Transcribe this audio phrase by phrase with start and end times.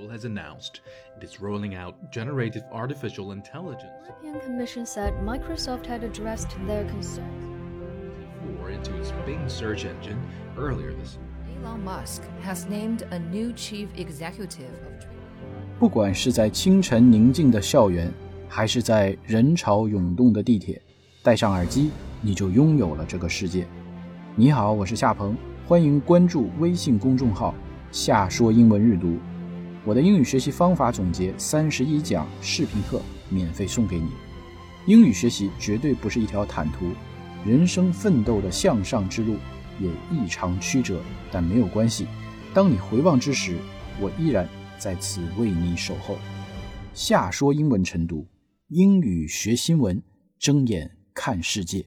[0.00, 0.80] Seoul has announced
[1.16, 3.92] it is rolling out generative artificial intelligence.
[4.22, 7.44] The European Commission said Microsoft had addressed their concerns.
[8.76, 10.18] into its Bing search engine
[10.56, 11.64] earlier this year.
[11.64, 15.16] Elon Musk has named a new chief executive of Twitter.
[15.78, 18.12] 不管是在清晨宁静的校园，
[18.48, 20.80] 还是在人潮涌动的地铁，
[21.22, 21.90] 戴上耳机，
[22.20, 23.66] 你就拥有了这个世界。
[24.34, 25.36] 你好，我是夏鹏，
[25.66, 29.16] 欢迎关注微信公众号“夏说英文日读”。
[29.83, 34.11] 我的英语学习方法总结三十一讲视频课免费送给你。
[34.85, 36.91] 英语学习绝对不是一条坦途。
[37.43, 39.37] 人生奋斗的向上之路
[39.79, 42.05] 也异常曲折，但没有关系。
[42.53, 43.57] 当你回望之时，
[43.99, 46.15] 我依然在此为你守候。
[46.93, 48.27] 夏说英文晨读，
[48.67, 50.03] 英语学新闻，
[50.37, 51.85] 睁眼看世界。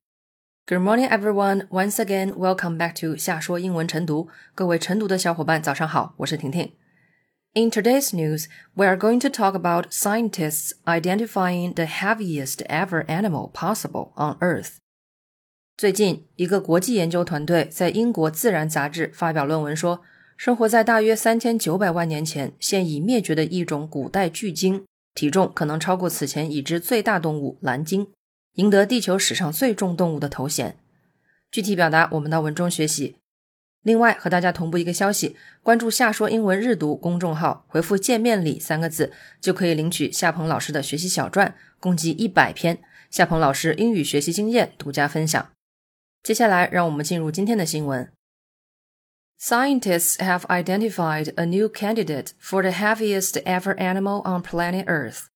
[0.66, 1.68] Good morning, everyone.
[1.68, 4.26] Once again, welcome back to 夏说英文晨读。
[4.56, 6.72] 各位晨读的小伙伴，早上好，我是婷婷。
[7.56, 14.10] In today's news, we are going to talk about scientists identifying the heaviest ever animal possible
[14.16, 14.78] on Earth.
[15.76, 20.00] 最近，一个国际研究团队在英国《自然》杂志发表论文说，
[20.36, 28.08] 生活在大约三千九百万年前、现已灭绝的一种古代巨鲸，体重可能超过此前已知最大动物蓝鲸，
[28.54, 30.76] 赢得地球史上最重动物的头衔。
[31.52, 33.14] 具体表达，我们到文中学习。
[33.83, 45.51] 另外，和大家同步一个消息：关注“夏说英文日读”公众号，回复“见面礼”三个字，就可以领取夏鹏老师的学习小传，共计一百篇，夏鹏老师英语学习经验独家分享。
[46.21, 48.11] 接下来，让我们进入今天的新闻。
[49.41, 55.27] Scientists have identified a new candidate for the heaviest ever animal on planet Earth.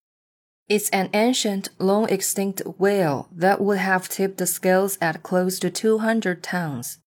[0.67, 5.69] It's an ancient, long extinct whale that would have tipped the scales at close to
[5.69, 6.97] 200 tons.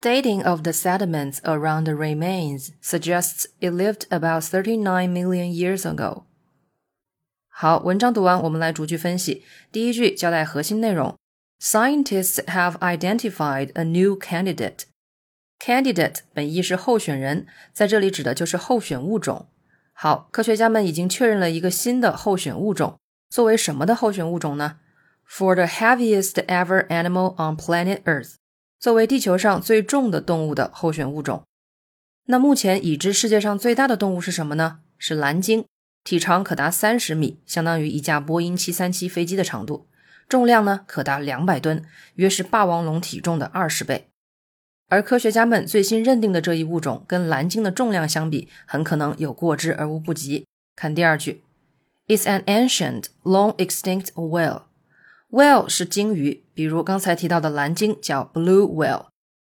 [0.00, 6.24] Dating of the sediments around the remains suggests it lived about 39 million years ago.
[7.48, 9.42] 好，文章读完，我们来逐句分析。
[9.72, 11.16] 第一句交代核心内容。
[11.60, 14.82] Scientists have identified a new candidate.
[15.58, 19.48] Candidate 本意是候选人，在这里指的就是候选物种。
[19.94, 22.98] 好，科学家们已经确认了一个新的候选物种。
[23.30, 24.78] 作为什么的候选物种呢？
[25.26, 28.34] For the heaviest ever animal on planet Earth，
[28.81, 31.43] 作为地球上最重的动物的候选物种。
[32.25, 34.79] 那目前已知世界上最大的动物是什么呢？
[34.97, 35.65] 是蓝鲸，
[36.03, 39.87] 体长可达三十米，相当于一架波音七三七飞机的长度。
[40.27, 44.07] 重量呢可达两百吨，约是霸王龙体重的二十倍。
[44.89, 50.47] 而科学家们最新认定的这一物种，跟蓝鲸的重量相比，很可能有过之而无不及。
[50.75, 51.43] 看第二句
[52.07, 54.63] ，It's an ancient, long extinct whale.
[55.31, 59.07] Whale 是鲸鱼，比如刚才提到的蓝鲸叫 blue whale。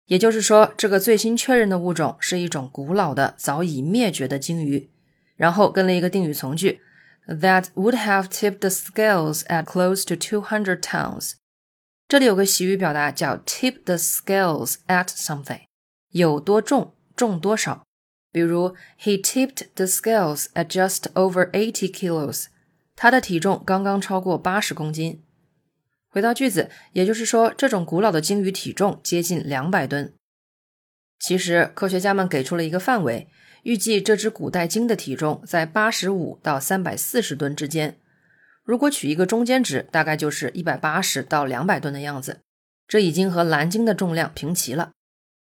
[0.07, 4.89] 也就是说，这个最新确认的物种是一种古老的、早已灭绝的鲸鱼。
[5.35, 6.81] 然后跟了一个定语从句。
[7.27, 11.33] that would have tipped the scales at close to two hundred tons。
[12.07, 15.63] 这里有个习语表达叫 tip the scales at something，
[16.11, 17.83] 有多重，重多少。
[18.31, 22.45] 比如，He tipped the scales at just over eighty kilos。
[22.95, 25.21] 他的体重刚刚超过八十公斤。
[26.17, 30.16] 回到句子，也就是说，这种古老的鲸鱼体重接近两百吨。
[31.19, 33.28] 其实，科学家们给出了一个范围。
[33.61, 38.00] 预计这只古代鲸的体重在八十五到三百四十吨之间。
[38.63, 42.39] 如果取一个中间值，大概就是一百八十到两百吨的样子。
[42.88, 44.94] 这已经和蓝鲸的重量平齐了。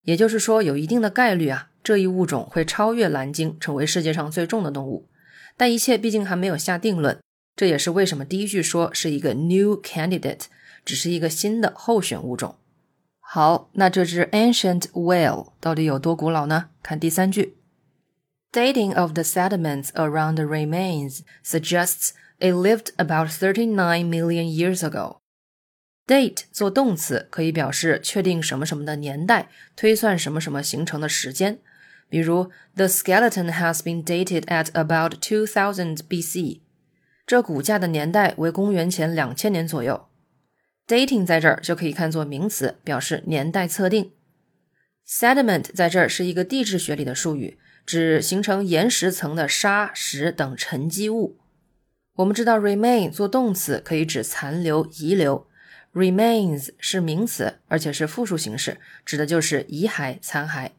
[0.03, 5.09] 也就是说，有一定的概率啊，这一物种会超越蓝鲸，成为世界上最重的动物。
[5.57, 7.19] 但一切毕竟还没有下定论。
[7.55, 10.43] 这也是为什么第一句说是一个 new candidate，
[10.86, 12.56] 只是一个新的候选物种。
[13.20, 16.70] 好，那这只 ancient whale 到底有多古老呢？
[16.84, 17.58] 看第三句。
[18.52, 25.20] Dating of the sediments around the remains suggests it lived about 39 million years ago.
[26.06, 31.60] Date 做动词可以表示确定什么什么的年代，推算什么什么形成的时间。
[32.10, 36.60] 比如，The skeleton has been dated at about 2000 BC。
[37.26, 40.10] 这骨架的年代为公元前两千年左右。
[40.87, 44.13] Dating 在这儿就可以看作名词，表示年代测定。
[45.07, 47.59] Sediment 在这儿是一个地质学里的术语。
[47.87, 51.39] 指形成岩石层的沙石等沉积物。
[52.17, 55.47] 我们知道，remain 做动词可以指残留、遗留
[55.95, 60.71] ；remains 是名词，而且是复数形式，指的就是遗骸、残骸。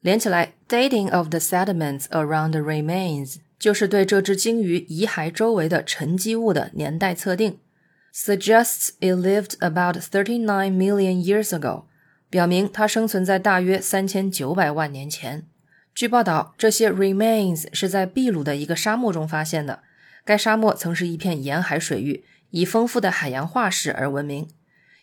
[0.00, 7.58] 连起来，dating of the sediments around the remains 就是对这只鲸鱼遗骸周围的沉积物的年代测定。
[8.16, 11.86] Suggests it lived about thirty-nine million years ago，
[12.30, 15.48] 表明它生存在大约三千九百万年前。
[15.92, 19.80] 据报道，这些 remains 是在秘鲁的一个沙漠中发现的。
[20.24, 24.48] 该沙漠曾是一片沿海水域，以丰富的海洋化石而闻名。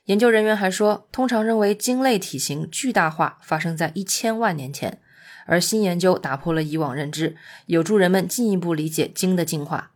[0.06, 5.00] 研究人员还说，通常认为鲸类体型巨大化发生在一千万年前，
[5.46, 7.36] 而新研究打破了以往认知，
[7.66, 9.91] 有助人们进一步理解鲸的进化。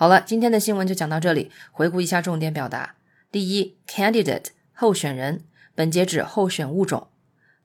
[0.00, 1.50] 好了，今天的新闻就讲到这里。
[1.72, 2.94] 回顾一下重点表达：
[3.32, 5.42] 第一，candidate 候选人，
[5.74, 7.08] 本节指候选物种；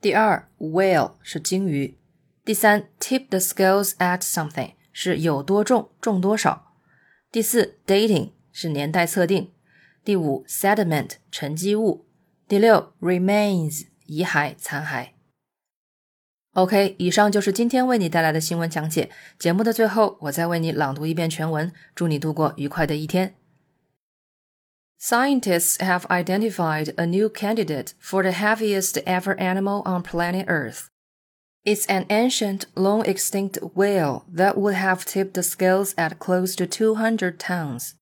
[0.00, 1.96] 第二，whale 是鲸鱼。
[2.44, 6.72] 第三，tip the scales at something 是有多重，重多少。
[7.30, 9.52] 第四，dating 是年代测定。
[10.04, 12.04] 第五，sediment 沉积物。
[12.48, 15.10] 第六，remains 遗骸残骸。
[16.53, 19.09] OK，以上就是今天为你带来的新闻讲解。
[19.37, 23.35] 节目的最后，我再为你朗读一遍全文，祝你度过愉快的一天。
[24.99, 30.87] Scientists have identified a new candidate for the heaviest ever animal on planet Earth.
[31.63, 36.65] It's an ancient, long extinct whale that would have tipped the scales at close to
[36.65, 37.95] 200 tons.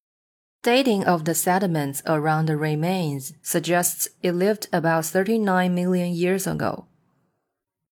[0.64, 6.86] Dating of the sediments around the remains suggests it lived about 39 million years ago.